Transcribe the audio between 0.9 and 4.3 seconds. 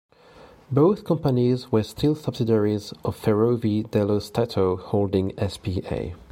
companies were still subsidiaries of Ferrovie dello